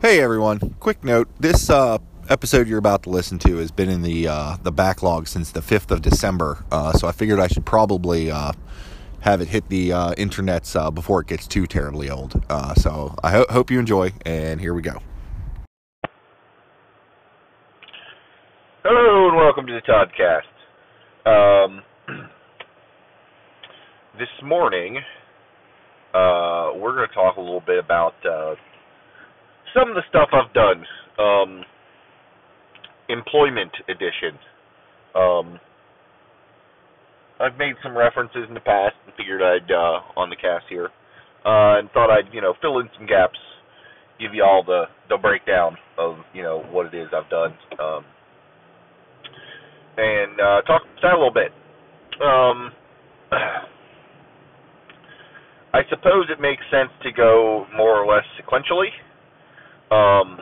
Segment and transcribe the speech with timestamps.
[0.00, 0.76] Hey everyone!
[0.78, 1.98] Quick note: This uh,
[2.28, 5.60] episode you're about to listen to has been in the uh, the backlog since the
[5.60, 8.52] fifth of December, uh, so I figured I should probably uh,
[9.22, 12.40] have it hit the uh, internets uh, before it gets too terribly old.
[12.76, 15.02] So I ho- hope you enjoy, and here we go.
[18.84, 21.66] Hello and welcome to the Toddcast.
[21.66, 21.82] Um,
[24.16, 25.00] this morning,
[26.14, 28.14] we're going to talk a little bit about
[29.74, 30.84] some of the stuff I've done.
[31.18, 31.64] Um,
[33.08, 34.38] employment edition.
[35.14, 35.58] Um,
[37.40, 40.88] I've made some references in the past and figured I'd uh, on the cast here,
[41.44, 43.38] uh, and thought I'd you know fill in some gaps,
[44.20, 48.04] give you all the the breakdown of you know what it is I've done, um,
[49.96, 51.52] and uh, talk that a little bit.
[52.20, 52.72] Um,
[55.72, 58.88] I suppose it makes sense to go more or less sequentially.
[59.90, 60.40] Um,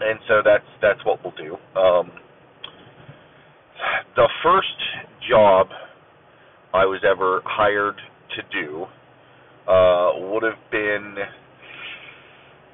[0.00, 1.54] and so that's that's what we'll do.
[1.78, 2.10] Um,
[4.16, 4.68] the first
[5.28, 5.68] job
[6.72, 7.96] I was ever hired
[8.36, 8.86] to do
[9.68, 11.16] uh, would have been,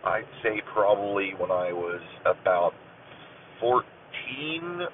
[0.05, 2.73] I'd say, probably when I was about
[3.61, 3.85] 14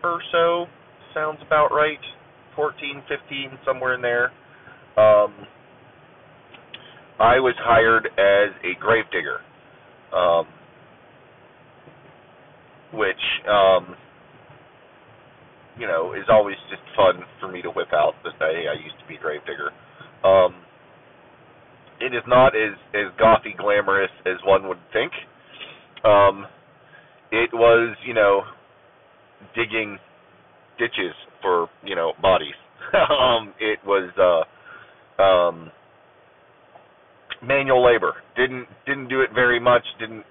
[0.05, 0.67] or so.
[1.15, 1.99] Sounds about right.
[2.57, 4.27] 14, 15, somewhere in there.
[4.97, 5.47] Um,
[7.19, 9.41] I was hired as a gravedigger.
[10.15, 10.47] Um,
[12.93, 13.17] which
[13.49, 13.97] um
[15.79, 18.99] you know is always just fun for me to whip out that hey I used
[19.01, 19.71] to be a gravedigger.
[20.25, 20.55] Um
[22.01, 25.13] it is not as as gothy glamorous as one would think.
[26.05, 26.47] Um
[27.31, 28.43] it was, you know,
[29.55, 29.99] digging
[30.79, 32.55] ditches for, you know, bodies.
[32.95, 35.71] um it was uh um
[37.43, 38.15] manual labor.
[38.37, 40.25] Didn't didn't do it very much, didn't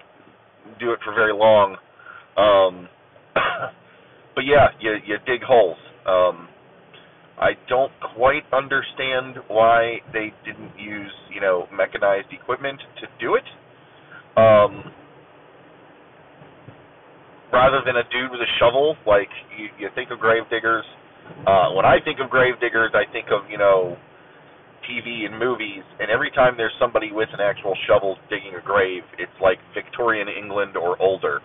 [0.79, 1.77] do it for very long.
[2.37, 2.87] Um,
[4.35, 5.77] but yeah, you you dig holes.
[6.05, 6.47] Um,
[7.39, 13.45] I don't quite understand why they didn't use you know mechanized equipment to do it.
[14.37, 14.91] Um,
[17.51, 20.85] rather than a dude with a shovel, like you, you think of grave diggers.
[21.45, 23.97] Uh, when I think of grave diggers, I think of you know
[24.89, 29.03] TV and movies, and every time there's somebody with an actual shovel digging a grave,
[29.19, 31.41] it's like Victorian England or older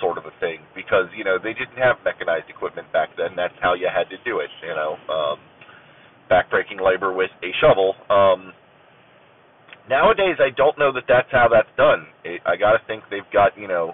[0.00, 3.36] sort of a thing because you know they didn't have mechanized equipment back then.
[3.36, 4.50] That's how you had to do it.
[4.62, 5.38] You know, um,
[6.30, 7.94] backbreaking labor with a shovel.
[8.08, 8.52] Um,
[9.88, 12.06] nowadays, I don't know that that's how that's done.
[12.24, 13.92] It, I got to think they've got you know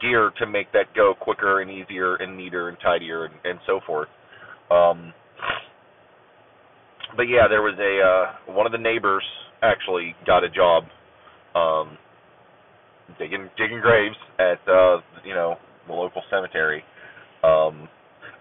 [0.00, 3.80] gear to make that go quicker and easier and neater and tidier and, and so
[3.86, 4.08] forth.
[4.70, 5.12] Um,
[7.16, 9.24] but yeah, there was a uh, one of the neighbors
[9.62, 10.84] actually got a job.
[11.54, 11.98] Um,
[13.18, 15.56] digging digging graves at uh you know
[15.86, 16.82] the local cemetery.
[17.42, 17.88] Um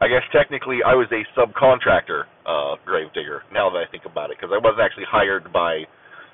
[0.01, 4.31] I guess technically I was a subcontractor uh grave digger now that I think about
[4.31, 5.83] it because I wasn't actually hired by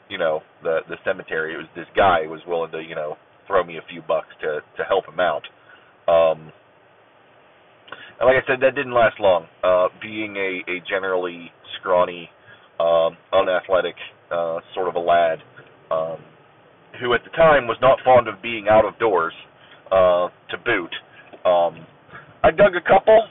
[0.09, 3.17] you know the the cemetery it was this guy who was willing to you know
[3.47, 5.43] throw me a few bucks to to help him out.
[6.07, 6.51] Um
[8.19, 9.47] and like I said that didn't last long.
[9.63, 11.51] Uh being a a generally
[11.85, 12.29] scrawny
[12.79, 13.95] um unathletic
[14.31, 15.37] uh sort of a lad
[15.91, 16.17] um
[16.99, 19.33] who at the time was not fond of being out of doors
[19.91, 20.93] uh, to boot.
[21.45, 21.85] Um,
[22.43, 23.27] I dug a couple,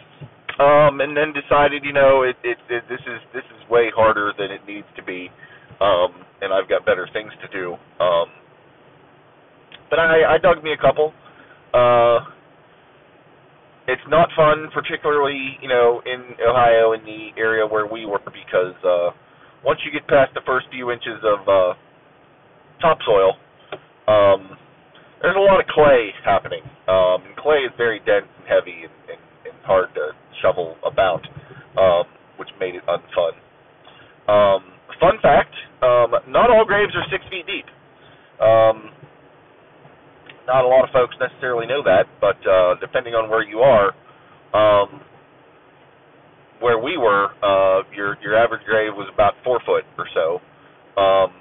[0.59, 4.32] um, and then decided, you know, it, it, it this is this is way harder
[4.38, 5.28] than it needs to be,
[5.81, 6.12] um,
[6.43, 7.75] and I've got better things to do.
[8.03, 8.26] Um,
[9.91, 11.12] but I, I dug me a couple.
[11.72, 12.20] Uh,
[13.87, 18.77] it's not fun, particularly you know in Ohio in the area where we were, because
[18.84, 19.11] uh,
[19.65, 21.75] once you get past the first few inches of uh,
[22.81, 23.37] topsoil,
[24.09, 24.56] um,
[25.23, 26.62] there's a lot of clay happening.
[26.89, 30.12] Um, and clay is very dense and heavy and, and, and hard to
[30.43, 31.25] shovel about,
[31.81, 32.05] um,
[32.37, 33.33] which made it unfun.
[34.28, 34.65] Um,
[35.00, 35.53] fun fact:
[35.83, 37.69] um, not all graves are six feet deep.
[38.41, 38.94] Um,
[40.46, 43.94] not a lot of folks necessarily know that, but uh, depending on where you are,
[44.52, 45.00] um,
[46.61, 50.41] where we were, uh, your your average grave was about four foot or so,
[51.00, 51.32] um,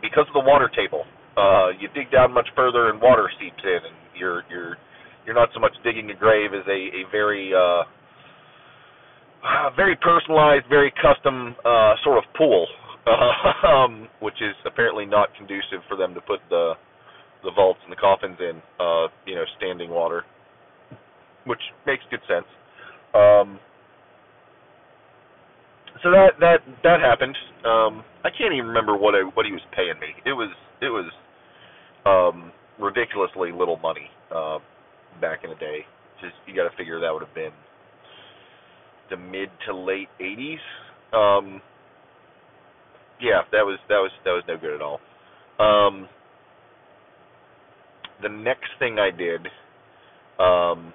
[0.00, 1.04] because of the water table
[1.36, 4.76] uh you dig down much further and water seeps in and you're you're
[5.24, 7.84] you're not so much digging a grave as a a very uh
[9.76, 12.66] very personalized very custom uh sort of pool
[13.06, 16.74] uh, um which is apparently not conducive for them to put the
[17.44, 20.22] the vaults and the coffins in uh you know standing water
[21.46, 22.46] which makes good sense
[23.14, 23.58] um
[26.02, 29.62] so that that that happened um I can't even remember what I what he was
[29.74, 30.50] paying me it was
[30.80, 31.10] it was
[32.06, 34.58] um ridiculously little money uh,
[35.20, 35.80] back in the day.
[36.20, 37.52] Just you got to figure that would have been
[39.10, 40.58] the mid to late 80s.
[41.12, 41.60] Um,
[43.20, 45.00] yeah, that was that was that was no good at all.
[45.58, 46.08] Um,
[48.22, 49.46] the next thing I did,
[50.38, 50.92] um,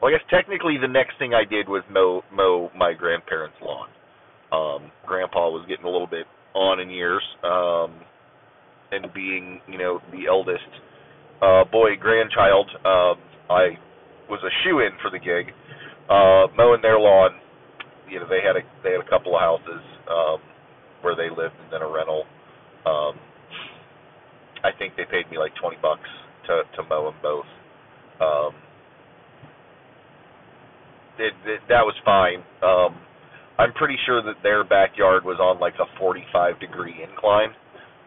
[0.00, 3.88] well, I guess technically the next thing I did was mow mow my grandparents' lawn.
[4.52, 8.00] Um, Grandpa was getting a little bit on in years, um,
[8.92, 10.68] and being you know the eldest
[11.42, 13.14] uh, boy grandchild, uh,
[13.52, 13.78] I
[14.28, 15.52] was a shoe in for the gig.
[16.08, 17.30] Uh, mowing their lawn,
[18.08, 20.38] you know they had a they had a couple of houses um,
[21.02, 22.24] where they lived, and then a rental.
[22.86, 23.14] Um,
[24.64, 26.08] I think they paid me like twenty bucks
[26.46, 27.46] to to mow them both.
[28.20, 28.54] Um,
[31.18, 32.42] it, it, that was fine.
[32.62, 33.00] Um,
[33.58, 37.50] I'm pretty sure that their backyard was on like a 45 degree incline,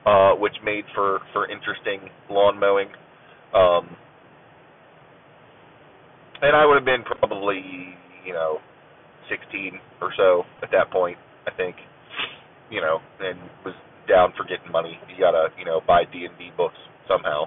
[0.05, 2.87] uh, which made for for interesting lawn mowing.
[3.53, 3.95] Um,
[6.41, 7.61] and I would have been probably
[8.25, 8.57] you know
[9.29, 11.17] 16 or so at that point.
[11.47, 11.75] I think
[12.71, 13.75] you know, and was
[14.07, 14.97] down for getting money.
[15.09, 16.77] You gotta, you know, buy D and D books
[17.07, 17.45] somehow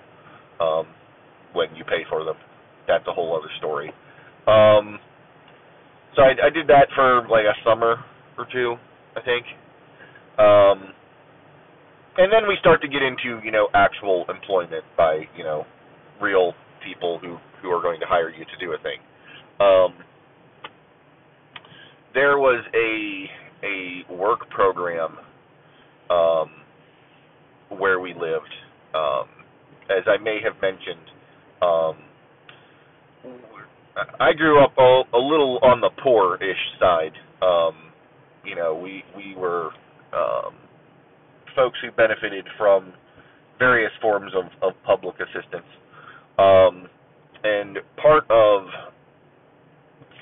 [0.61, 0.87] um,
[1.53, 2.37] when you pay for them.
[2.87, 3.88] That's a whole other story.
[4.47, 4.99] Um,
[6.14, 7.97] so I, I did that for like a summer
[8.38, 8.76] or two,
[9.17, 9.44] I think.
[10.38, 10.93] Um,
[12.19, 15.64] and then we start to get into, you know, actual employment by, you know,
[16.20, 16.53] real
[16.85, 19.00] people who who are going to hire you to do a thing.
[19.61, 19.94] Um,
[22.14, 25.19] there was a a work program
[26.11, 26.50] um,
[27.79, 28.53] where we lived.
[28.94, 29.29] Um,
[29.91, 31.06] as I may have mentioned,
[31.62, 31.97] um,
[34.20, 37.12] I grew up a, a little on the poor-ish side.
[37.43, 37.75] Um,
[38.44, 39.70] you know, we we were
[40.12, 40.55] um,
[41.55, 42.93] folks who benefited from
[43.58, 45.67] various forms of, of public assistance,
[46.38, 46.88] um,
[47.43, 48.64] and part of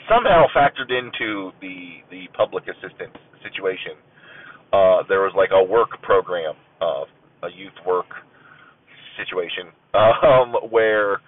[0.08, 3.98] somehow factored into the the public assistance situation
[4.72, 7.04] uh, there was like a work program, uh,
[7.42, 8.06] a youth work
[9.18, 11.20] situation, um, where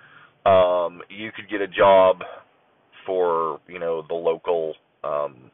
[0.47, 2.19] um, you could get a job
[3.07, 4.75] for you know the local.
[5.05, 5.51] Um,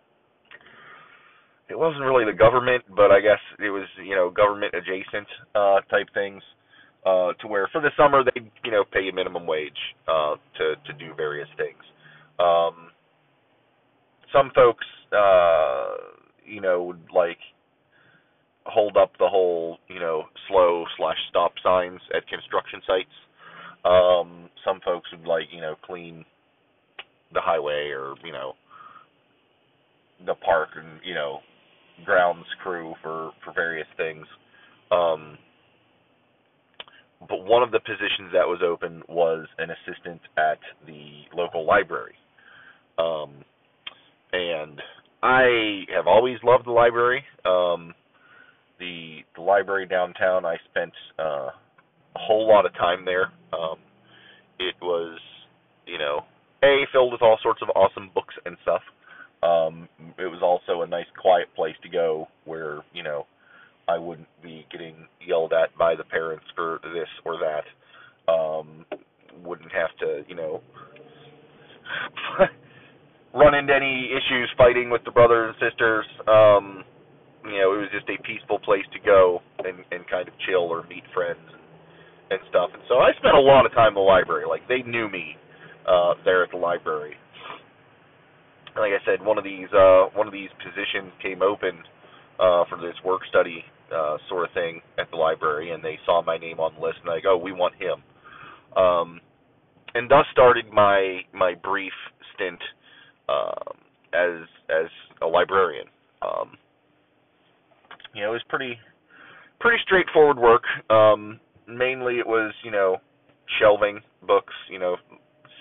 [1.69, 5.81] it wasn't really the government, but I guess it was you know government adjacent uh,
[5.91, 6.43] type things.
[7.05, 9.73] Uh, to where for the summer they you know pay you minimum wage
[10.07, 11.83] uh, to to do various things.
[12.39, 12.93] Um,
[14.33, 15.95] some folks uh,
[16.45, 17.39] you know would like
[18.65, 23.11] hold up the whole, you know, slow slash stop signs at construction sites.
[23.85, 26.25] Um, some folks would like, you know, clean
[27.33, 28.53] the highway or, you know,
[30.27, 31.41] the park and, you know,
[32.05, 34.27] grounds crew for, for various things.
[34.91, 35.39] Um,
[37.29, 42.15] but one of the positions that was open was an assistant at the local library.
[42.99, 43.45] Um,
[44.33, 44.81] and
[45.23, 47.25] I have always loved the library.
[47.45, 47.95] Um,
[48.83, 50.45] the the library downtown.
[50.45, 53.33] I spent uh, a whole lot of time there.
[53.53, 53.79] Um,
[54.59, 55.19] it was,
[55.87, 56.21] you know,
[56.63, 58.83] a filled with all sorts of awesome books and stuff.
[59.43, 59.89] Um,
[60.19, 63.27] it was also a nice, quiet place to go where you know
[63.89, 68.33] I wouldn't be getting yelled at by the parents for this or that.
[68.33, 68.85] Um,
[69.45, 70.61] wouldn't have to, you know,
[73.35, 76.07] run into any issues fighting with the brothers and sisters.
[76.29, 76.85] Um,
[77.45, 80.71] you know, it was just a peaceful place to go and and kind of chill
[80.71, 81.63] or meet friends and,
[82.31, 82.71] and stuff.
[82.73, 84.45] And so I spent a lot of time in the library.
[84.49, 85.37] Like they knew me
[85.87, 87.15] uh there at the library.
[88.77, 91.83] Like I said, one of these uh one of these positions came open
[92.39, 96.23] uh for this work study uh sort of thing at the library and they saw
[96.23, 98.03] my name on the list and like, "Oh, we want him."
[98.77, 99.21] Um
[99.95, 101.93] and thus started my my brief
[102.35, 102.61] stint
[103.29, 103.77] um
[104.15, 104.89] as as
[105.23, 105.87] a librarian.
[106.23, 106.57] Um
[108.15, 108.79] you know, it was pretty
[109.61, 110.65] pretty straightforward work.
[110.91, 112.99] Um, mainly, it was you know
[113.61, 114.97] shelving books, you know,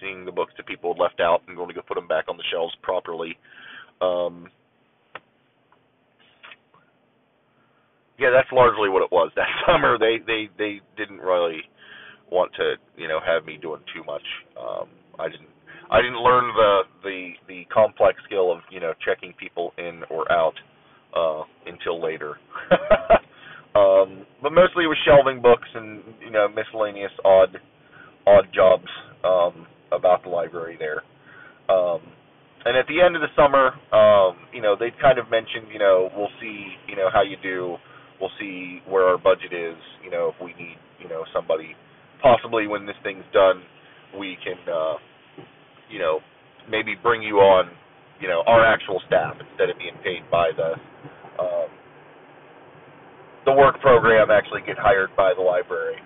[0.02, 2.26] seeing the books that people had left out and going to go put them back
[2.28, 3.38] on the shelves properly.
[4.02, 4.48] Um,
[8.18, 9.32] yeah, that's largely what it was.
[9.36, 11.62] That summer, they they they didn't really
[12.32, 14.26] want to you know have me doing too much.
[14.60, 14.90] Um,
[15.20, 15.50] I didn't
[15.92, 20.32] I didn't learn the the the complex skill of you know checking people in or
[20.32, 20.54] out
[21.16, 22.36] uh, until later.
[23.76, 27.58] um, but mostly it was shelving books and you know miscellaneous odd
[28.28, 28.88] odd jobs
[29.24, 31.04] um, about the library there.
[31.70, 32.02] Um,
[32.64, 35.80] and at the end of the summer, um, you know, they kind of mentioned, you
[35.80, 37.78] know, we'll see, you know, how you do.
[38.20, 41.74] We'll see where our budget is, you know, if we need, you know, somebody
[42.22, 43.64] possibly when this thing's done,
[44.18, 44.96] we can, uh,
[45.90, 46.20] you know,
[46.70, 47.72] maybe bring you on,
[48.20, 50.74] you know, our actual staff instead of being paid by the
[53.46, 54.32] the work program.
[54.32, 55.98] Actually, get hired by the library.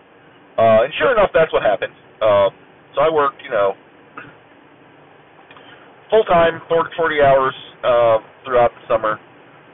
[0.58, 1.94] Uh, and sure enough, that's what happened.
[2.22, 2.52] Um,
[2.96, 3.74] so I worked, you know,
[6.10, 9.20] full time, 40 hours uh, throughout the summer.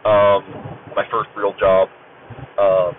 [0.06, 0.42] Um,
[0.96, 1.90] my first real job.
[2.58, 2.92] Uh,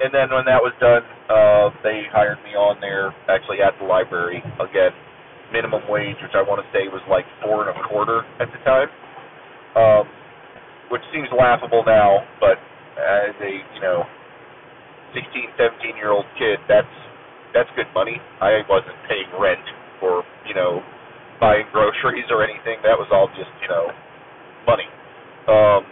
[0.00, 3.86] and then when that was done, uh, they hired me on there, actually at the
[3.86, 4.92] library again,
[5.52, 8.60] minimum wage, which I want to say was like four and a quarter at the
[8.64, 8.88] time,
[9.76, 10.04] um,
[10.90, 12.60] which seems laughable now, but
[12.98, 14.04] as a you know
[15.14, 16.88] 16, 17 year old kid, that's
[17.54, 18.18] that's good money.
[18.40, 19.64] I wasn't paying rent
[20.02, 20.82] or you know
[21.40, 22.78] buying groceries or anything.
[22.82, 23.88] That was all just you know
[24.66, 24.88] money.
[25.48, 25.84] Um,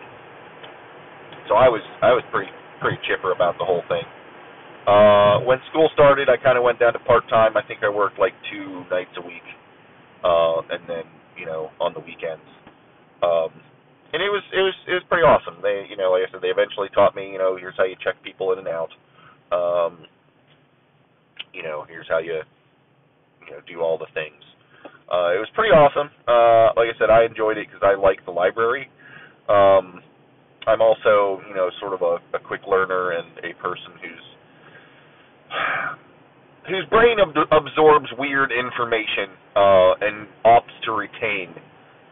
[1.49, 4.05] so I was I was pretty pretty chipper about the whole thing.
[4.87, 7.57] Uh, when school started, I kind of went down to part time.
[7.57, 9.45] I think I worked like two nights a week,
[10.25, 11.05] uh, and then
[11.39, 12.45] you know on the weekends.
[13.23, 13.51] Um,
[14.15, 15.59] and it was it was it was pretty awesome.
[15.61, 17.97] They you know like I said they eventually taught me you know here's how you
[17.99, 18.95] check people in and out.
[19.51, 20.07] Um,
[21.53, 22.41] you know here's how you
[23.45, 24.41] you know do all the things.
[25.11, 26.09] Uh, it was pretty awesome.
[26.25, 28.89] Uh, like I said, I enjoyed it because I like the library.
[29.49, 30.01] Um,
[30.67, 34.27] I'm also, you know, sort of a, a quick learner and a person who's
[36.69, 41.55] whose brain ab- absorbs weird information uh, and opts to retain,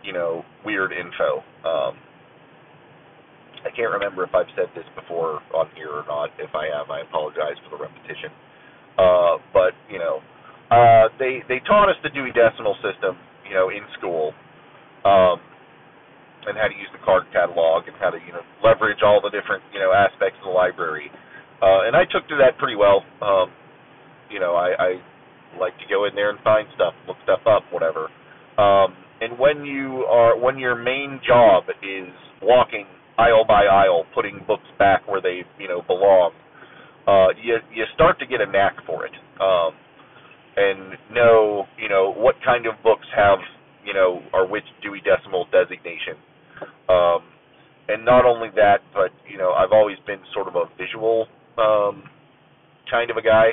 [0.04, 1.42] you know, weird info.
[1.64, 1.94] Um,
[3.64, 6.30] I can't remember if I've said this before on here or not.
[6.38, 8.30] If I have, I apologize for the repetition.
[8.98, 10.20] Uh, but you know,
[10.70, 13.16] uh, they they taught us the Dewey Decimal System,
[13.48, 14.32] you know, in school.
[15.04, 15.40] Um,
[16.46, 19.30] and how to use the card catalog and how to you know leverage all the
[19.30, 21.10] different you know aspects of the library.
[21.62, 23.04] Uh, and I took to that pretty well.
[23.22, 23.50] Um,
[24.30, 24.90] you know, I, I
[25.60, 28.08] like to go in there and find stuff, look stuff up, whatever.
[28.58, 32.08] Um, and when you are when your main job is
[32.42, 32.86] walking
[33.18, 36.32] aisle by aisle, putting books back where they you know belong,
[37.06, 39.12] uh, you you start to get a knack for it.
[39.40, 39.74] Um,
[40.56, 43.38] and know you know what kind of books have
[43.86, 46.16] you know are which Dewey Decimal designation
[46.88, 47.22] um,
[47.88, 51.26] and not only that, but you know, I've always been sort of a visual
[51.58, 52.04] um,
[52.90, 53.52] kind of a guy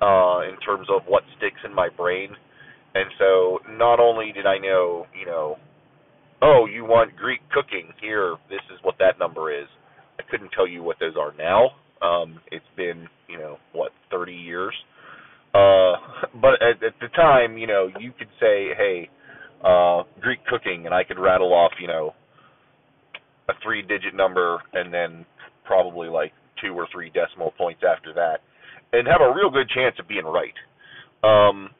[0.00, 2.30] uh, in terms of what sticks in my brain.
[2.98, 5.56] And so, not only did I know, you know,
[6.42, 9.68] oh, you want Greek cooking here, this is what that number is.
[10.18, 11.70] I couldn't tell you what those are now.
[12.02, 14.74] Um, it's been, you know, what, 30 years.
[15.54, 15.94] Uh,
[16.42, 19.08] but at, at the time, you know, you could say, hey,
[19.64, 22.14] uh, Greek cooking, and I could rattle off, you know,
[23.48, 25.24] a three digit number and then
[25.64, 28.40] probably like two or three decimal points after that
[28.92, 30.54] and have a real good chance of being right.
[31.22, 31.70] Um,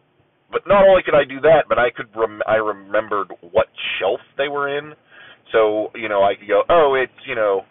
[0.50, 3.66] but not only could I do that, but I could rem- I remembered what
[3.98, 4.94] shelf they were in.
[5.52, 7.62] So, you know, I could go, "Oh, it's, you know,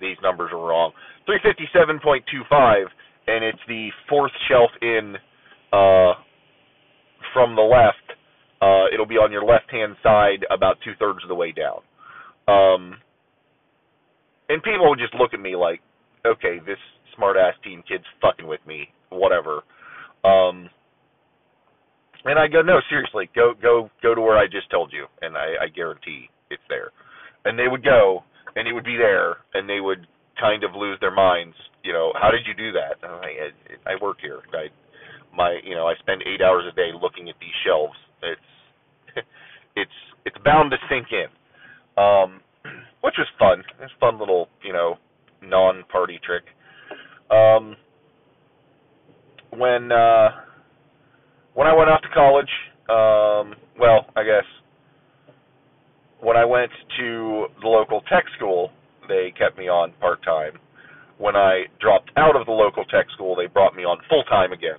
[0.00, 0.92] these numbers are wrong.
[1.28, 2.84] 357.25
[3.28, 5.16] and it's the fourth shelf in
[5.72, 6.14] uh
[7.32, 8.18] from the left.
[8.60, 11.80] Uh it'll be on your left-hand side about two-thirds of the way down.
[12.48, 12.96] Um,
[14.48, 15.80] and people would just look at me like,
[16.24, 16.78] okay, this
[17.16, 19.62] smart ass teen kid's fucking with me, whatever.
[20.24, 20.70] Um,
[22.26, 25.36] and I go, no, seriously, go go go to where I just told you, and
[25.36, 26.90] I, I guarantee it's there.
[27.44, 28.24] And they would go,
[28.56, 30.06] and it would be there, and they would
[30.40, 31.56] kind of lose their minds.
[31.84, 32.98] You know, how did you do that?
[33.06, 33.50] I,
[33.86, 34.40] I, I work here.
[34.52, 34.68] I,
[35.34, 37.94] my, you know, I spend eight hours a day looking at these shelves.
[38.22, 38.50] It's,
[39.76, 41.28] it's, it's bound to sink in
[41.96, 42.40] um,
[43.02, 43.62] which was fun.
[43.80, 44.96] It's fun little, you know,
[45.42, 46.44] non-party trick.
[47.30, 47.76] Um,
[49.50, 50.28] when uh,
[51.56, 52.52] when I went off to college,
[52.88, 54.44] um, well, I guess
[56.20, 58.70] when I went to the local tech school,
[59.08, 60.52] they kept me on part time.
[61.18, 64.52] When I dropped out of the local tech school, they brought me on full time
[64.52, 64.78] again.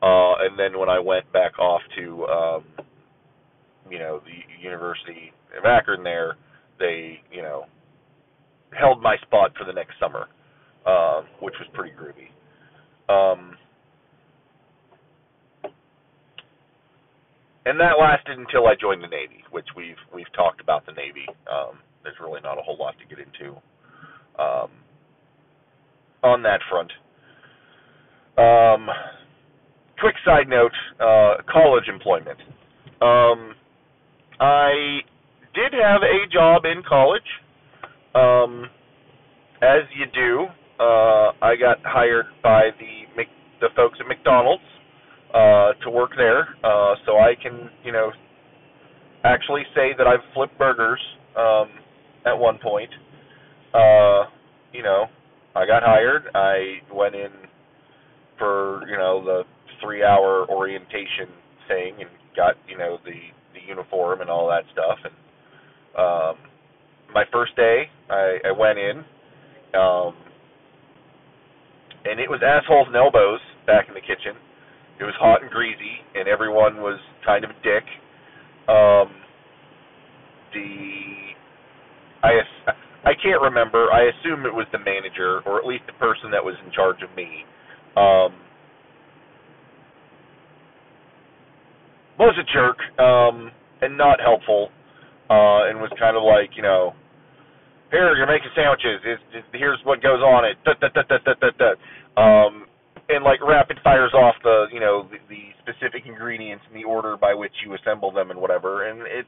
[0.00, 2.64] Uh, and then when I went back off to, um,
[3.90, 6.36] you know, the University of Akron, there,
[6.78, 7.64] they, you know,
[8.78, 10.28] held my spot for the next summer,
[10.86, 12.30] uh, which was pretty groovy.
[13.12, 13.56] Um,
[17.66, 21.26] and that lasted until I joined the Navy, which we've we've talked about the Navy.
[21.50, 23.56] Um, there's really not a whole lot to get into
[24.38, 24.70] um,
[26.22, 26.92] on that front.
[28.36, 28.88] Um,
[29.98, 32.38] quick side note: uh, college employment.
[33.00, 33.54] Um,
[34.40, 35.00] I
[35.54, 37.22] did have a job in college.
[38.14, 38.66] Um,
[39.62, 40.46] as you do,
[40.78, 43.04] uh, I got hired by the
[43.60, 44.62] the folks at McDonald's
[45.34, 48.12] uh, to work there, uh, so I can, you know,
[49.24, 51.00] actually say that I've flipped burgers
[51.36, 51.68] um,
[52.24, 52.90] at one point.
[53.74, 54.30] Uh,
[54.72, 55.06] you know,
[55.56, 56.24] I got hired.
[56.34, 57.30] I went in
[58.38, 59.42] for you know the
[59.82, 61.28] three-hour orientation
[61.68, 63.18] thing and got you know the
[63.54, 64.98] the uniform and all that stuff.
[65.04, 65.14] And
[65.96, 66.50] um,
[67.12, 68.98] my first day, I, I went in,
[69.78, 70.14] um,
[72.04, 74.36] and it was assholes and elbows back in the kitchen.
[75.00, 77.84] It was hot and greasy, and everyone was kind of a dick.
[78.68, 79.10] Um,
[80.52, 81.34] the
[82.22, 82.40] I
[83.04, 83.92] I can't remember.
[83.92, 87.02] I assume it was the manager, or at least the person that was in charge
[87.02, 87.44] of me.
[87.96, 88.34] Um,
[92.18, 93.50] was a jerk um,
[93.82, 94.70] and not helpful,
[95.30, 96.94] uh, and was kind of like, you know,
[97.90, 99.00] here you're making sandwiches.
[99.04, 100.56] It's, it's, here's what goes on it.
[100.64, 101.70] Da, da, da, da, da, da, da.
[102.20, 102.66] Um,
[103.08, 107.16] and like rapid fires off the, you know, the, the specific ingredients in the order
[107.16, 108.88] by which you assemble them and whatever.
[108.88, 109.26] And it,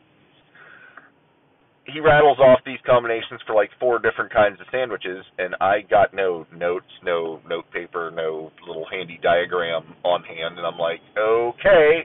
[1.85, 6.13] he rattles off these combinations for like four different kinds of sandwiches, and I got
[6.13, 12.03] no notes, no note paper, no little handy diagram on hand, and I'm like, okay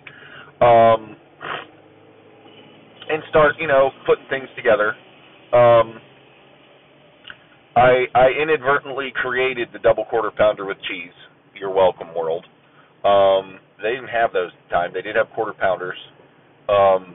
[0.62, 1.18] um,
[3.10, 4.90] and start, you know, putting things together.
[5.52, 6.00] Um,
[7.76, 11.18] I I inadvertently created the double quarter pounder with cheese.
[11.62, 12.44] You're welcome, world.
[13.06, 14.90] Um, they didn't have those at the time.
[14.98, 15.98] They did have quarter pounders,
[16.66, 17.14] um,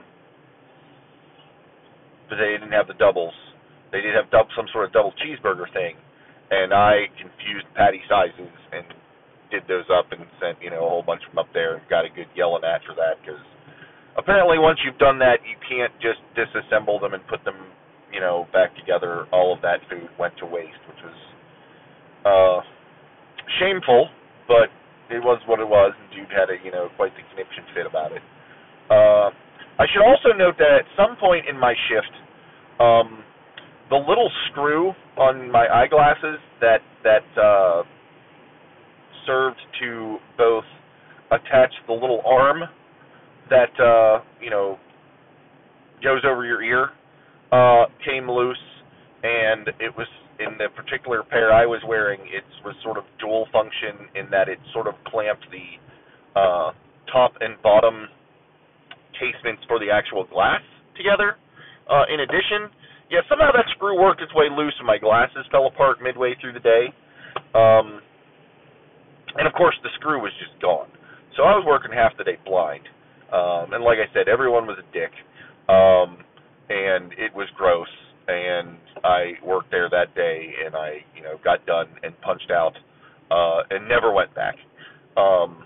[2.31, 3.35] but they didn't have the doubles.
[3.91, 5.99] They did have dub, some sort of double cheeseburger thing,
[6.51, 8.87] and I confused patty sizes and
[9.51, 11.83] did those up and sent you know a whole bunch of them up there and
[11.89, 13.39] got a good yelling at for that because
[14.17, 17.55] apparently once you've done that you can't just disassemble them and put them
[18.11, 19.27] you know back together.
[19.31, 21.19] All of that food went to waste, which was
[22.27, 22.59] uh,
[23.59, 24.09] shameful,
[24.47, 24.71] but
[25.09, 27.85] it was what it was, and Jude had a you know quite the conniption fit
[27.85, 28.21] about it.
[28.89, 29.31] Uh,
[29.79, 32.13] I should also note that at some point in my shift,
[32.79, 33.23] um,
[33.89, 37.83] the little screw on my eyeglasses that that uh,
[39.25, 40.65] served to both
[41.31, 42.63] attach the little arm
[43.49, 44.77] that uh, you know
[46.03, 46.89] goes over your ear
[47.51, 48.57] uh, came loose,
[49.23, 50.07] and it was
[50.39, 52.21] in the particular pair I was wearing.
[52.21, 56.71] It was sort of dual function in that it sort of clamped the uh,
[57.11, 58.07] top and bottom
[59.17, 60.61] casements for the actual glass
[60.95, 61.37] together.
[61.89, 62.69] Uh, in addition,
[63.09, 66.53] yeah, somehow that screw worked its way loose, and my glasses fell apart midway through
[66.53, 66.91] the day.
[67.55, 68.01] Um,
[69.37, 70.89] and of course, the screw was just gone.
[71.35, 72.83] So I was working half the day blind.
[73.31, 75.11] Um, and like I said, everyone was a dick.
[75.69, 76.23] Um,
[76.69, 77.87] and it was gross.
[78.27, 82.73] And I worked there that day, and I, you know, got done and punched out,
[83.31, 84.55] uh, and never went back.
[85.15, 85.63] Um,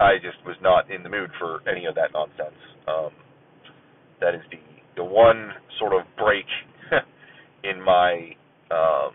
[0.00, 2.58] I just was not in the mood for any of that nonsense.
[2.88, 3.10] Um,
[4.20, 4.58] that is the
[4.96, 6.44] the one sort of break
[7.64, 8.30] in my
[8.70, 9.12] um,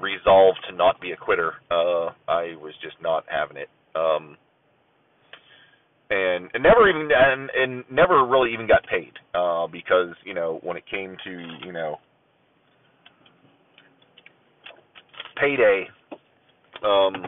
[0.00, 1.54] resolve to not be a quitter.
[1.70, 3.68] Uh, I was just not having it.
[3.96, 4.36] Um,
[6.10, 10.76] and, never even and, and never really even got paid uh, because you know when
[10.76, 11.30] it came to
[11.66, 11.96] you know
[15.40, 15.86] payday,
[16.84, 17.26] um,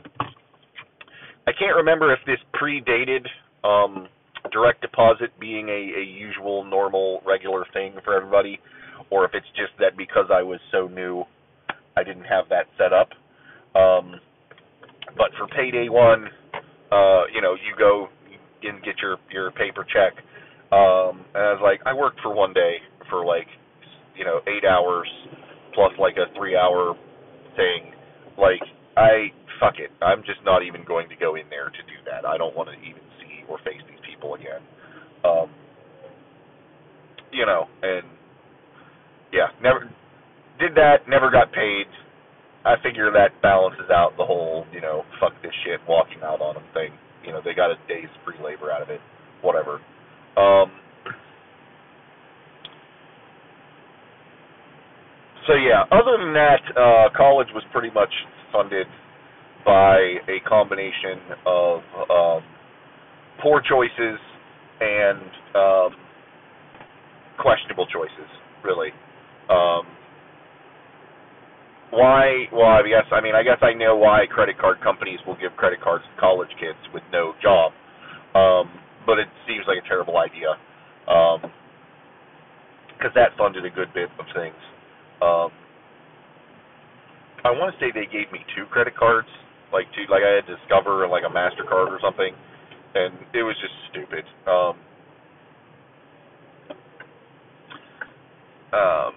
[1.47, 3.27] I can't remember if this predated
[3.65, 4.09] um,
[4.53, 8.59] direct deposit being a, a usual, normal, regular thing for everybody,
[9.11, 11.25] or if it's just that because I was so new,
[11.97, 13.11] I didn't have that set up.
[13.75, 14.21] Um,
[15.17, 16.27] but for payday one,
[16.91, 18.09] uh, you know, you go
[18.63, 20.15] and get your your paper check.
[20.73, 22.77] Um, and I was like, I worked for one day
[23.11, 23.49] for like,
[24.17, 25.09] you know, eight hours
[25.75, 26.95] plus like a three hour
[27.57, 27.93] thing.
[28.39, 28.63] Like,
[28.97, 29.91] I fuck it.
[30.03, 32.27] I'm just not even going to go in there to do that.
[32.27, 34.63] I don't want to even see or face these people again.
[35.25, 35.51] Um,
[37.33, 38.07] you know, and
[39.33, 39.91] yeah, never
[40.59, 41.09] did that.
[41.09, 41.87] Never got paid.
[42.65, 46.55] I figure that balances out the whole, you know, fuck this shit, walking out on
[46.55, 46.93] them thing.
[47.25, 49.01] You know, they got a day's free labor out of it,
[49.43, 49.81] whatever.
[50.37, 50.73] Um,
[55.47, 58.13] so yeah, other than that, uh, college was pretty much
[58.53, 58.87] funded
[59.65, 61.81] by a combination of
[62.11, 62.43] um,
[63.43, 64.19] poor choices
[64.81, 65.91] and um,
[67.39, 68.29] questionable choices,
[68.65, 68.91] really.
[69.51, 69.87] Um,
[71.91, 72.47] why?
[72.53, 75.57] Well, I guess I mean I guess I know why credit card companies will give
[75.57, 77.73] credit cards to college kids with no job,
[78.35, 78.71] um,
[79.07, 80.57] but it seems like a terrible idea
[81.07, 84.57] because um, that funded a good bit of things.
[85.23, 85.51] Um,
[87.45, 89.29] I want to say they gave me two credit cards
[89.73, 92.35] like to like I had discover like a Mastercard or something,
[92.95, 94.25] and it was just stupid.
[94.47, 94.77] Um,
[98.73, 99.15] um,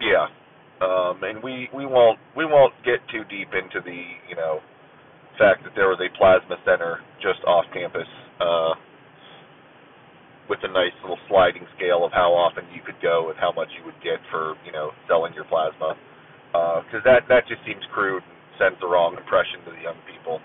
[0.00, 0.26] yeah,
[0.84, 4.60] um, and we we won't we won't get too deep into the you know
[5.38, 8.08] fact that there was a plasma center just off campus.
[8.40, 8.74] Uh,
[10.48, 13.68] with a nice little sliding scale of how often you could go and how much
[13.78, 15.96] you would get for you know selling your plasma
[16.52, 19.98] because uh, that that just seems crude and sends the wrong impression to the young
[20.06, 20.38] people.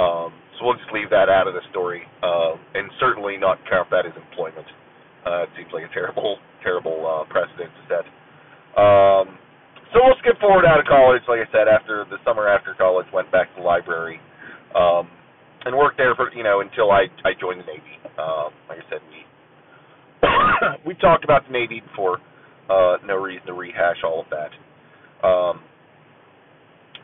[0.00, 3.86] Um, so we'll just leave that out of the story uh, and certainly not count
[3.90, 4.66] that as employment.
[5.22, 8.04] Uh, it seems like a terrible terrible uh, precedent to set.
[8.74, 9.38] Um,
[9.94, 11.22] so we'll skip forward out of college.
[11.28, 14.18] Like I said, after the summer after college, went back to the library
[14.74, 15.08] um,
[15.64, 18.02] and worked there for you know until I I joined the Navy.
[18.18, 19.22] Um, like I said, we
[20.86, 22.18] we talked about the Navy before.
[22.68, 24.50] Uh, no reason to rehash all of that.
[25.26, 25.60] Um,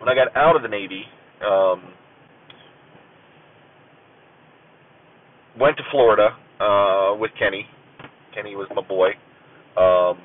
[0.00, 1.04] when I got out of the Navy,
[1.46, 1.92] um,
[5.58, 7.66] went to Florida uh, with Kenny.
[8.34, 9.10] Kenny was my boy,
[9.76, 10.18] um,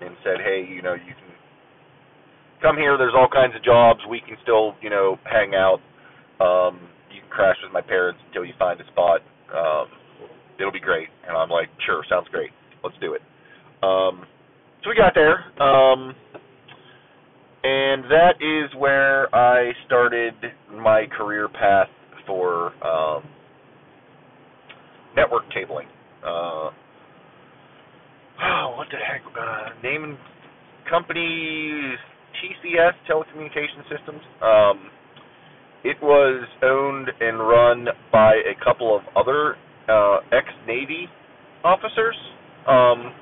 [0.00, 1.28] and said, "Hey, you know, you can
[2.62, 2.96] come here.
[2.98, 4.00] There's all kinds of jobs.
[4.08, 5.80] We can still, you know, hang out.
[6.40, 6.80] Um,
[7.12, 9.20] you can crash with my parents until you find a spot."
[9.54, 9.88] Um,
[10.58, 11.08] it'll be great.
[11.26, 12.50] And I'm like, sure, sounds great.
[12.82, 13.22] Let's do it.
[13.82, 14.26] Um,
[14.82, 15.38] so we got there.
[15.62, 16.14] Um,
[17.62, 20.34] and that is where I started
[20.72, 21.88] my career path
[22.26, 23.24] for um,
[25.16, 25.86] network cabling.
[26.24, 26.70] Uh,
[28.42, 29.22] oh, what the heck?
[29.38, 30.18] Uh, name and
[30.88, 31.94] company
[32.40, 34.22] TCS Telecommunication Systems.
[34.42, 34.90] Um,
[35.84, 39.56] it was owned and run by a couple of other
[39.88, 41.06] uh, ex-Navy
[41.64, 42.16] officers,
[42.66, 43.12] um,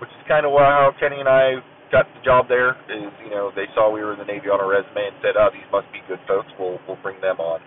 [0.00, 1.54] which is kind of how Kenny and I
[1.90, 2.70] got the job there.
[2.90, 5.38] Is you know they saw we were in the Navy on our resume and said,
[5.38, 6.48] "Oh, these must be good folks.
[6.58, 7.60] We'll we'll bring them on."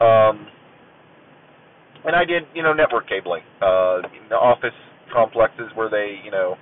[0.00, 0.46] Um,
[2.04, 4.76] and I did you know network cabling, uh, in the office
[5.12, 6.56] complexes where they you know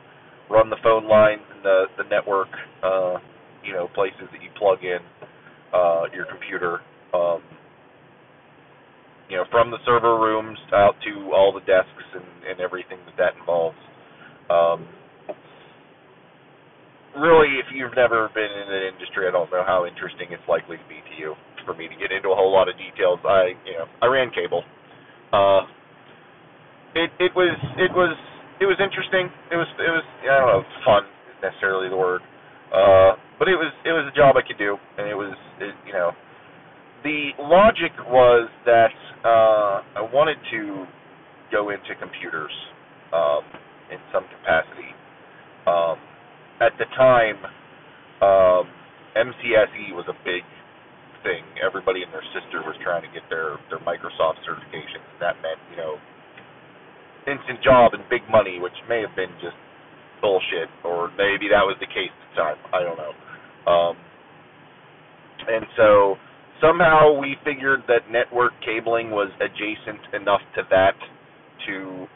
[0.51, 2.51] run the phone lines and the the network,
[2.83, 3.17] uh,
[3.71, 4.99] you know places that you plug in
[5.71, 6.83] uh, your computer.
[7.15, 7.39] Um,
[9.31, 13.15] you know, from the server rooms out to all the desks and, and everything that
[13.15, 13.79] that involves.
[14.51, 14.91] Um,
[17.15, 20.83] really, if you've never been in an industry, I don't know how interesting it's likely
[20.83, 21.35] to be to you.
[21.65, 24.35] For me to get into a whole lot of details, I, you know, I ran
[24.35, 24.65] cable.
[25.31, 25.63] Uh,
[26.99, 28.19] it it was it was
[28.59, 29.31] it was interesting.
[29.53, 31.03] It was it was I don't know fun
[31.39, 32.23] necessarily the word,
[32.75, 35.75] uh, but it was it was a job I could do, and it was it,
[35.87, 36.13] you know
[37.05, 38.93] the logic was that
[39.25, 40.85] uh, I wanted to
[41.51, 42.53] go into computers
[43.13, 43.43] um,
[43.91, 44.93] in some capacity.
[45.67, 45.97] Um,
[46.61, 47.37] at the time,
[48.21, 48.69] um,
[49.17, 50.45] MCSE was a big
[51.25, 51.45] thing.
[51.65, 55.09] Everybody and their sister was trying to get their their Microsoft certifications.
[55.21, 55.97] That meant you know
[57.27, 59.57] instant job and big money, which may have been just
[60.21, 62.59] bullshit, or maybe that was the case at the time.
[62.73, 63.15] I don't know.
[63.67, 63.97] Um,
[65.49, 66.17] and so
[66.61, 70.95] somehow we figured that network cabling was adjacent enough to that
[71.67, 72.07] to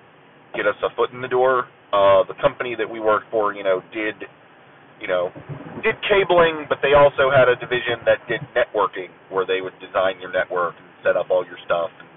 [0.54, 1.66] get us a foot in the door.
[1.92, 4.14] Uh, the company that we worked for, you know, did,
[5.00, 5.30] you know,
[5.82, 10.20] did cabling, but they also had a division that did networking, where they would design
[10.20, 12.08] your network and set up all your stuff and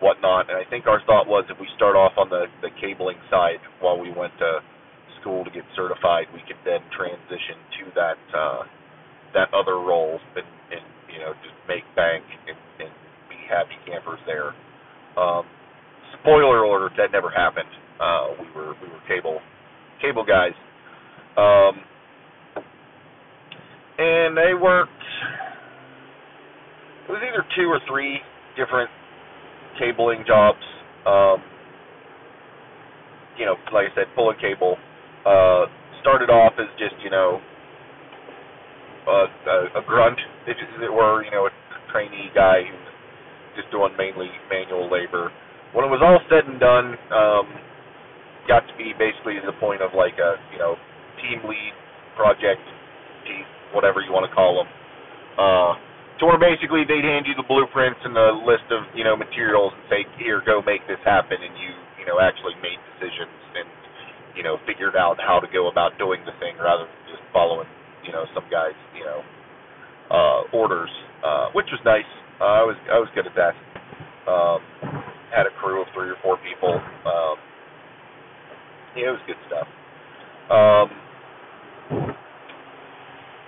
[0.00, 0.50] whatnot.
[0.50, 3.60] And I think our thought was if we start off on the the cabling side
[3.80, 4.60] while we went to
[5.26, 8.62] school to get certified, we could then transition to that uh,
[9.34, 12.90] that other role and, and you know, just make bank and, and
[13.28, 14.54] be happy campers there.
[15.18, 15.44] Um,
[16.22, 17.68] spoiler alert, that never happened.
[18.00, 19.40] Uh, we were we were cable
[20.00, 20.54] cable guys,
[21.36, 21.82] um,
[23.98, 24.90] and they worked.
[27.08, 28.20] It was either two or three
[28.56, 28.90] different
[29.78, 30.62] cabling jobs.
[31.04, 31.42] Um,
[33.38, 34.76] you know, like I said, pulling cable.
[35.26, 35.66] Uh,
[36.00, 37.42] started off as just you know
[39.06, 41.52] uh, a, a grunt, if it were, you know, a
[41.92, 45.30] trainee guy who's just doing mainly manual labor.
[45.72, 47.46] When it was all said and done, um,
[48.50, 50.74] got to be basically the point of like a, you know,
[51.22, 51.74] team lead,
[52.14, 52.62] project
[53.26, 54.68] chief, whatever you want to call them.
[55.38, 55.72] Uh,
[56.18, 59.74] to where basically they'd hand you the blueprints and the list of, you know, materials
[59.76, 63.68] and say, here, go make this happen, and you, you know, actually made decisions and,
[64.36, 67.68] you know, figured out how to go about doing the thing rather than just following
[68.04, 69.22] you know some guys you know
[70.10, 70.90] uh, orders,
[71.24, 72.08] uh, which was nice.
[72.40, 73.54] Uh, I was I was good at that.
[74.30, 74.60] Um,
[75.34, 76.74] had a crew of three or four people.
[77.06, 77.36] Um,
[78.96, 79.68] yeah, it was good stuff.
[80.50, 80.90] Um,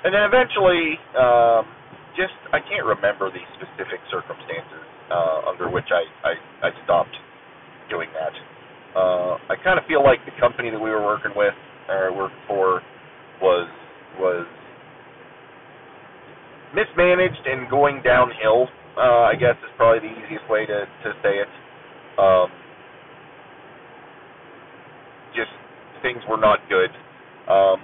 [0.05, 1.67] and then eventually, um,
[2.17, 7.17] just I can't remember the specific circumstances uh, under which I, I I stopped
[7.91, 8.33] doing that.
[8.97, 11.55] Uh, I kind of feel like the company that we were working with
[11.89, 12.83] or working for
[13.43, 13.69] was
[14.19, 14.47] was
[16.75, 18.69] mismanaged and going downhill.
[18.97, 21.49] Uh, I guess is probably the easiest way to to say it.
[22.19, 22.49] Um,
[25.37, 25.51] just
[26.03, 26.91] things were not good.
[27.51, 27.81] Um,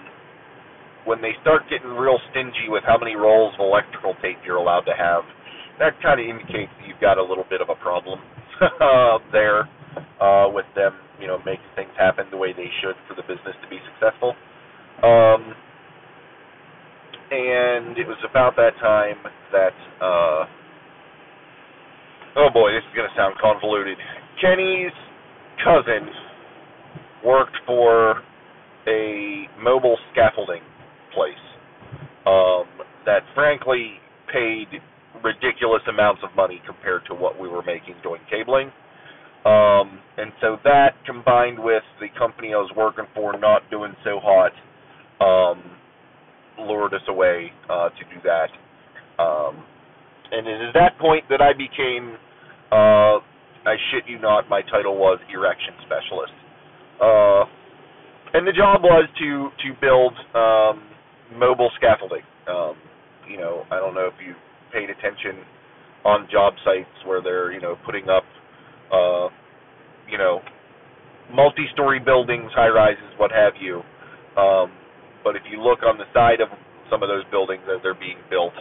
[1.04, 4.82] when they start getting real stingy with how many rolls of electrical tape you're allowed
[4.88, 5.22] to have,
[5.78, 8.20] that kind of indicates that you've got a little bit of a problem
[9.32, 9.68] there
[10.20, 13.54] uh, with them, you know, making things happen the way they should for the business
[13.62, 14.34] to be successful.
[15.02, 15.54] Um,
[17.30, 19.16] and it was about that time
[19.52, 20.44] that, uh,
[22.36, 23.98] oh boy, this is going to sound convoluted.
[24.40, 24.92] Kenny's
[25.64, 26.08] cousin
[27.24, 28.22] worked for
[28.86, 30.60] a mobile scaffolding
[31.14, 31.32] place
[32.26, 32.66] um,
[33.06, 33.94] that frankly
[34.32, 34.66] paid
[35.22, 38.70] ridiculous amounts of money compared to what we were making doing cabling.
[39.44, 44.20] Um, and so that combined with the company I was working for not doing so
[44.22, 44.52] hot
[45.20, 45.62] um,
[46.58, 48.48] lured us away uh, to do that.
[49.22, 49.64] Um,
[50.32, 52.16] and it is that point that I became,
[52.72, 53.20] uh,
[53.66, 56.32] I shit you not, my title was erection specialist.
[57.00, 57.44] Uh,
[58.34, 60.82] and the job was to to build um,
[61.38, 62.22] mobile scaffolding.
[62.48, 62.76] Um,
[63.30, 64.34] you know, I don't know if you
[64.72, 65.44] paid attention
[66.04, 68.24] on job sites where they're you know putting up,
[68.94, 69.28] uh,
[70.10, 70.40] you know,
[71.32, 73.82] multi-story buildings, high rises, what have you.
[74.40, 74.72] Um,
[75.24, 76.48] but if you look on the side of
[76.90, 78.54] some of those buildings as they're being built,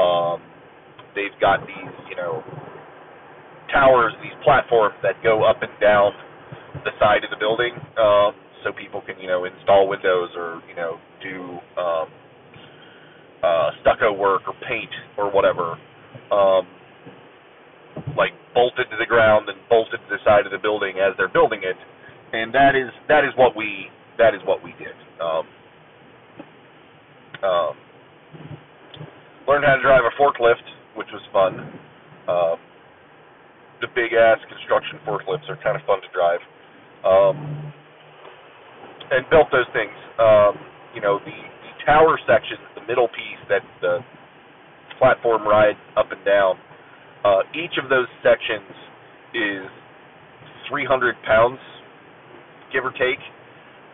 [0.00, 0.42] um,
[1.14, 2.42] they've got these you know
[3.72, 6.12] towers, these platforms that go up and down
[6.84, 7.74] the side of the building.
[7.98, 12.08] Um, so people can you know install windows or you know do um,
[13.42, 15.78] uh, stucco work or paint or whatever,
[16.32, 16.66] um,
[18.16, 21.30] like bolted to the ground and bolted to the side of the building as they're
[21.30, 21.78] building it,
[22.34, 23.86] and that is that is what we
[24.18, 24.98] that is what we did.
[25.22, 25.46] Um,
[27.46, 27.74] um,
[29.46, 30.66] learned how to drive a forklift,
[30.96, 31.78] which was fun.
[32.26, 32.56] Uh,
[33.80, 36.42] the big ass construction forklifts are kind of fun to drive.
[37.06, 37.72] Um,
[39.10, 39.94] and built those things.
[40.18, 40.58] Um,
[40.94, 44.00] you know, the, the tower section, the middle piece that the
[44.98, 46.58] platform rides up and down,
[47.24, 48.70] uh, each of those sections
[49.34, 49.66] is
[50.68, 51.58] 300 pounds,
[52.72, 53.18] give or take.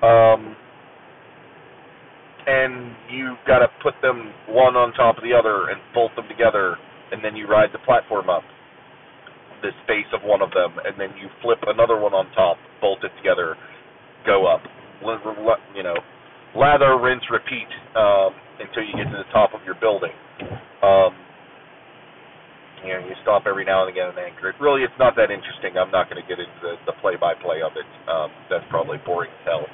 [0.03, 0.57] Um,
[2.47, 6.29] and you've got to put them one on top of the other and bolt them
[6.29, 6.77] together,
[7.13, 8.43] and then you ride the platform up
[9.63, 13.03] the space of one of them, and then you flip another one on top, bolt
[13.03, 13.57] it together,
[14.27, 14.61] go up
[15.75, 15.95] you know,
[16.57, 20.13] lather, rinse, repeat um, until you get to the top of your building.
[20.83, 21.13] Um,
[22.87, 24.57] you know, you stop every now and again and anchor it.
[24.61, 25.77] Really, it's not that interesting.
[25.77, 27.89] I'm not going to get into the, the play-by-play of it.
[28.09, 29.65] Um, that's probably boring as hell.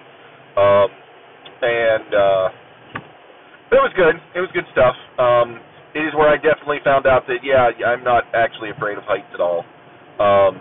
[0.57, 0.89] Um,
[1.63, 2.49] and uh,
[3.73, 4.17] it was good.
[4.35, 4.97] It was good stuff.
[5.19, 5.61] Um,
[5.95, 9.31] it is where I definitely found out that yeah, I'm not actually afraid of heights
[9.35, 9.65] at all.
[10.19, 10.61] Um,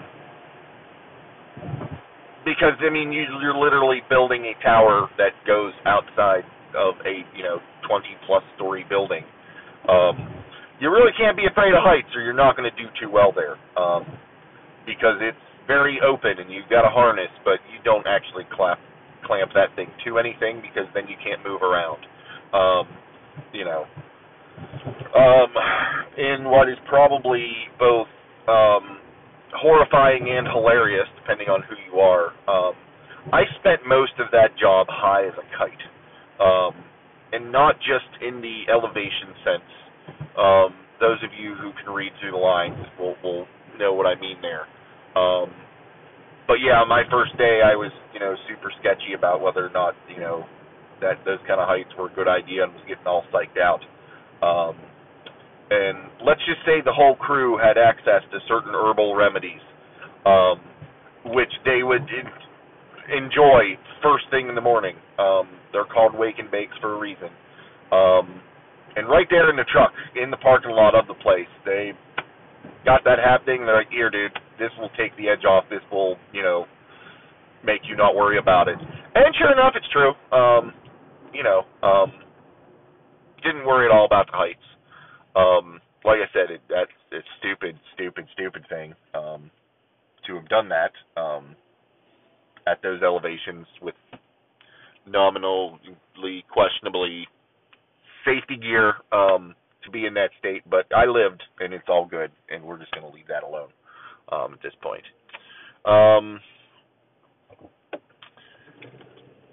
[2.46, 6.44] because I mean you, you're literally building a tower that goes outside
[6.76, 9.24] of a you know 20 plus story building.
[9.88, 10.18] Um,
[10.80, 13.32] you really can't be afraid of heights, or you're not going to do too well
[13.34, 14.06] there, um,
[14.86, 15.38] because it's
[15.68, 18.80] very open and you've got a harness, but you don't actually clamp
[19.26, 22.00] clamp that thing to anything because then you can't move around.
[22.54, 22.88] Um,
[23.54, 23.86] you know,
[25.16, 25.52] um,
[26.18, 28.08] in what is probably both
[28.48, 29.00] um,
[29.54, 32.32] horrifying and hilarious, depending on who you are.
[32.50, 32.74] Um,
[33.32, 35.84] I spent most of that job high as a kite,
[36.42, 36.74] um,
[37.34, 39.70] and not just in the elevation sense.
[40.38, 43.46] Um, those of you who can read through the lines will, will
[43.80, 44.68] know what I mean there.
[45.16, 45.52] Um,
[46.48, 49.96] but yeah, my first day, I was you know super sketchy about whether or not
[50.10, 50.46] you know
[51.02, 53.82] that those kind of heights were a good idea, and was getting all psyched out.
[54.42, 54.76] Um,
[55.72, 59.62] and let's just say the whole crew had access to certain herbal remedies,
[60.26, 60.60] um,
[61.26, 64.96] which they would in- enjoy first thing in the morning.
[65.20, 67.30] Um, they're called wake and bakes for a reason.
[67.92, 68.42] Um,
[69.00, 71.94] and right there in the truck, in the parking lot of the place, they
[72.84, 73.66] got that happening.
[73.66, 75.64] They're like, "Here, dude, this will take the edge off.
[75.70, 76.68] This will, you know,
[77.64, 80.12] make you not worry about it." And sure enough, it's true.
[80.38, 80.74] Um,
[81.34, 82.12] you know, um,
[83.42, 84.68] didn't worry at all about the heights.
[85.34, 89.50] Um, like I said, it, that's it's stupid, stupid, stupid thing um,
[90.28, 91.56] to have done that um,
[92.68, 93.96] at those elevations with
[95.08, 97.28] nominally questionably
[98.26, 102.32] safety gear um, to be in that state, but I lived, and it's all good,
[102.50, 103.70] and we're just going to leave that alone
[104.32, 105.04] um, at this point.
[105.86, 106.40] Um,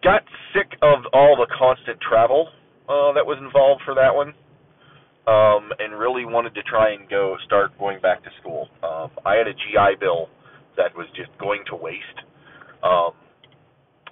[0.02, 0.22] got
[0.54, 2.48] sick of all the constant travel
[2.88, 4.28] uh, that was involved for that one,
[5.26, 8.68] um, and really wanted to try and go start going back to school.
[8.82, 10.28] Um, I had a GI Bill
[10.76, 12.18] that was just going to waste,
[12.82, 13.12] um,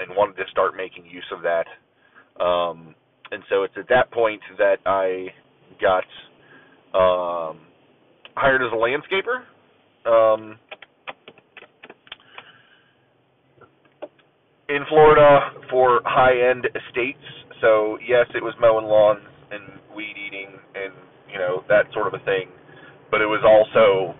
[0.00, 1.66] and wanted to start making use of that.
[2.42, 2.94] Um,
[3.30, 5.28] and so it's at that point that I
[5.80, 6.04] got
[6.94, 7.60] um,
[8.36, 9.42] hired as a landscaper.
[10.06, 10.58] Um,
[14.68, 17.18] in Florida for high-end estates.
[17.60, 20.92] So yes, it was mowing lawns and weed eating and
[21.30, 22.48] you know that sort of a thing,
[23.10, 24.14] but it was also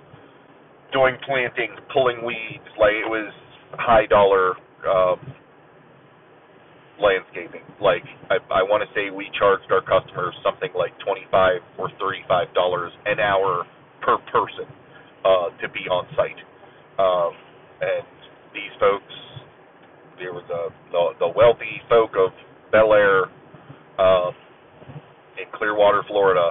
[0.93, 2.67] doing plantings, pulling weeds.
[2.79, 3.33] Like it was
[3.73, 4.55] high-dollar
[4.89, 5.19] um,
[7.01, 7.63] landscaping.
[7.81, 12.55] Like I, I want to say we charged our customers something like twenty-five or thirty-five
[12.55, 13.67] dollars an hour
[14.03, 14.69] per person
[15.25, 16.39] uh, to be on site,
[16.99, 17.33] um,
[17.83, 18.07] and
[18.55, 19.15] these folks
[20.19, 22.31] there was a the, the wealthy folk of
[22.73, 23.27] Belleair
[23.99, 24.35] um,
[25.39, 26.51] in Clearwater, Florida,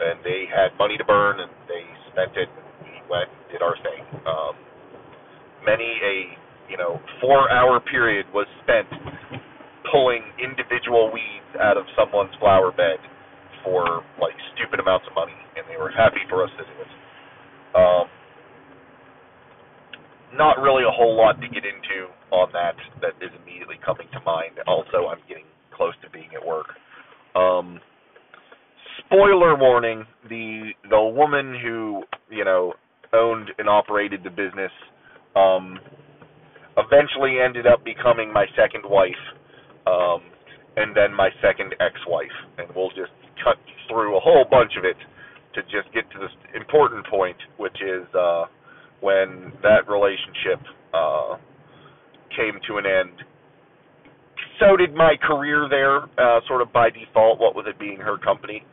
[0.00, 2.48] and they had money to burn and they spent it.
[2.84, 4.02] We went and did our thing.
[4.24, 4.54] Um,
[5.64, 6.16] many a
[6.70, 8.88] you know four hour period was spent
[9.92, 12.98] pulling individual weeds out of someone's flower bed
[13.62, 16.92] for like stupid amounts of money, and they were happy for us to do it.
[17.76, 18.06] Um,
[20.34, 24.20] not really a whole lot to get into on that that is immediately coming to
[24.24, 24.56] mind.
[24.66, 25.44] Also, I'm getting
[25.76, 26.66] close to being at work.
[27.36, 27.80] Um,
[29.06, 32.74] spoiler warning: the the woman who you know
[33.12, 34.72] owned and operated the business
[35.36, 35.78] um,
[36.76, 39.20] eventually ended up becoming my second wife,
[39.86, 40.20] um,
[40.76, 43.12] and then my second ex-wife, and we'll just
[43.44, 43.56] cut
[43.88, 44.96] through a whole bunch of it
[45.54, 48.44] to just get to this important point, which is uh,
[49.00, 50.60] when that relationship
[50.94, 51.36] uh,
[52.36, 53.12] came to an end.
[54.60, 57.40] So did my career there, uh, sort of by default.
[57.40, 58.64] What with it being her company,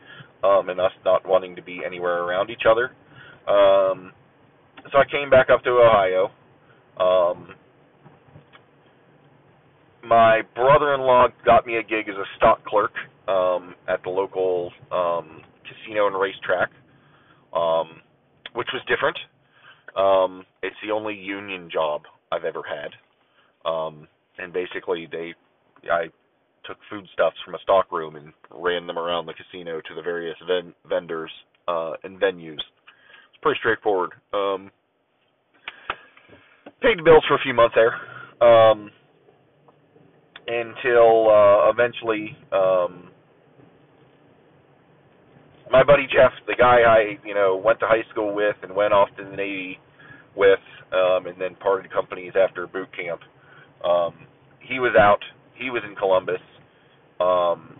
[0.44, 2.92] um, and us not wanting to be anywhere around each other.
[3.48, 4.12] Um,
[4.92, 6.30] so I came back up to Ohio.
[6.98, 7.54] Um,
[10.04, 12.92] my brother-in-law got me a gig as a stock clerk
[13.28, 16.70] um, at the local um, casino and racetrack,
[17.54, 18.00] um,
[18.54, 19.18] which was different.
[19.96, 22.90] Um, it's the only union job I've ever had.
[23.68, 24.08] Um,
[24.38, 25.34] and basically, they,
[25.90, 26.06] I
[26.64, 30.36] took foodstuffs from a stock room and ran them around the casino to the various
[30.46, 31.30] ven- vendors
[31.68, 32.54] uh, and venues.
[32.54, 34.12] It's pretty straightforward.
[34.32, 34.70] Um,
[36.80, 38.90] paid the bills for a few months there, um,
[40.46, 43.10] until uh, eventually um,
[45.70, 48.92] my buddy Jeff, the guy I you know went to high school with and went
[48.92, 49.78] off to the Navy
[50.36, 50.60] with,
[50.92, 53.20] um, and then parted companies after boot camp.
[53.84, 54.26] Um,
[54.60, 55.20] he was out.
[55.54, 56.42] He was in Columbus.
[57.20, 57.78] Um,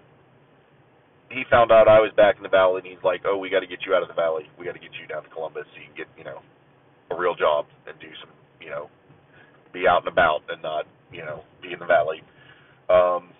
[1.31, 3.61] he found out I was back in the valley, and he's like, "Oh, we got
[3.61, 4.45] to get you out of the valley.
[4.59, 6.41] We got to get you down to Columbus so you can get you know
[7.11, 8.89] a real job and do some you know
[9.73, 12.23] be out and about and not you know be in the valley."
[12.91, 13.31] Um,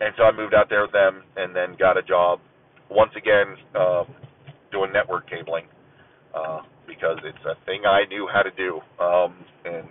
[0.00, 2.40] and so I moved out there with them, and then got a job
[2.90, 4.06] once again um,
[4.72, 5.66] doing network cabling
[6.34, 9.34] uh, because it's a thing I knew how to do um,
[9.64, 9.88] and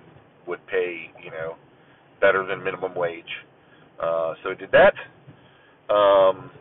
[0.48, 1.56] would pay you know
[2.22, 3.24] better than minimum wage.
[4.02, 4.94] Uh, so I did that,
[5.94, 6.52] um,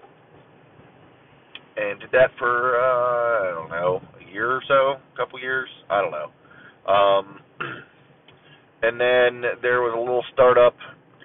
[1.77, 4.75] and did that for uh, I don't know a year or so,
[5.15, 6.93] a couple years, I don't know.
[6.93, 7.41] Um,
[8.83, 10.75] and then there was a little startup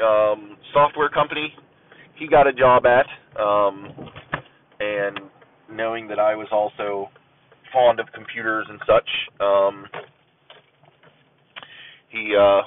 [0.02, 1.54] um, software company
[2.18, 3.06] he got a job at.
[3.40, 3.94] Um,
[4.80, 5.20] and
[5.72, 7.10] knowing that I was also
[7.72, 9.86] fond of computers and such, um,
[12.10, 12.62] he uh,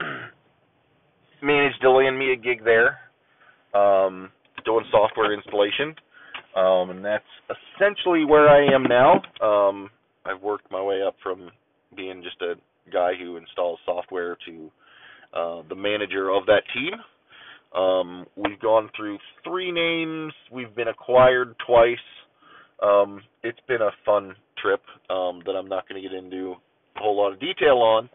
[1.42, 2.98] managed to land me a gig there,
[3.74, 4.30] um,
[4.64, 5.94] doing software installation,
[6.56, 7.24] um, and that's
[7.76, 9.22] essentially where I am now.
[9.42, 9.90] Um,
[10.24, 11.50] I've worked my way up from
[11.96, 12.54] being just a
[12.90, 14.70] guy who installs software to
[15.34, 16.94] uh, the manager of that team.
[17.74, 20.32] Um, we've gone through three names.
[20.50, 21.96] We've been acquired twice.
[22.82, 26.54] Um, it's been a fun trip um, that I'm not going to get into
[26.96, 28.08] a whole lot of detail on.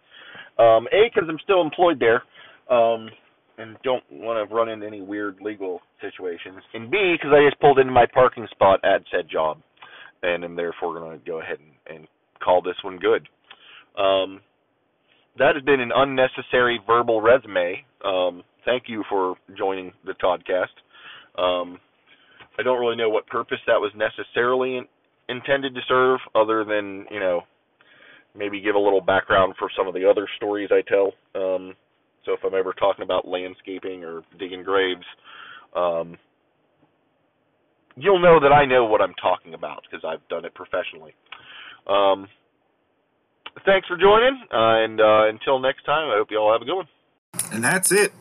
[0.57, 2.23] Um, a, because I'm still employed there
[2.69, 3.09] um,
[3.57, 6.61] and don't want to run into any weird legal situations.
[6.73, 9.57] And B, because I just pulled into my parking spot at said job
[10.21, 12.07] and am therefore going to go ahead and, and
[12.43, 13.27] call this one good.
[14.01, 14.41] Um,
[15.37, 17.83] that has been an unnecessary verbal resume.
[18.05, 20.73] Um, thank you for joining the Toddcast.
[21.41, 21.79] Um,
[22.59, 24.85] I don't really know what purpose that was necessarily in,
[25.29, 27.41] intended to serve, other than you know
[28.35, 31.13] maybe give a little background for some of the other stories I tell.
[31.35, 31.73] Um,
[32.25, 35.05] so if I'm ever talking about landscaping or digging graves,
[35.75, 36.17] um,
[37.95, 41.13] you'll know that I know what I'm talking about because I've done it professionally.
[41.87, 42.27] Um,
[43.65, 46.65] thanks for joining, uh, and uh, until next time, I hope you all have a
[46.65, 46.87] good one.
[47.51, 48.11] And that's it.